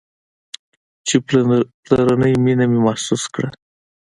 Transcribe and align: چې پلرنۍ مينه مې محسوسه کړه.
چې 1.07 1.15
پلرنۍ 1.85 2.33
مينه 2.43 2.65
مې 2.71 2.79
محسوسه 2.85 3.27
کړه. 3.33 3.49